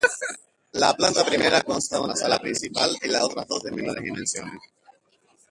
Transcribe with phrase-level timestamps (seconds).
[0.83, 4.59] La planta primera consta de una sala principal y otras dos de menores dimensiones.